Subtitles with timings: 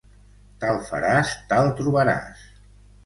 [0.63, 2.43] Tal faràs, tal trobaràs.